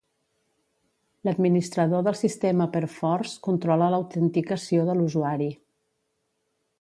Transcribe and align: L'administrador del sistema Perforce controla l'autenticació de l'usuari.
L'administrador 1.27 2.01
del 2.07 2.17
sistema 2.21 2.67
Perforce 2.77 3.37
controla 3.49 3.91
l'autenticació 3.95 4.87
de 4.89 4.97
l'usuari. 5.03 5.51